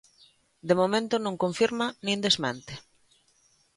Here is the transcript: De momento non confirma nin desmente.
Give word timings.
De 0.67 0.73
momento 0.81 1.15
non 1.19 1.41
confirma 1.43 1.85
nin 2.05 2.17
desmente. 2.25 2.73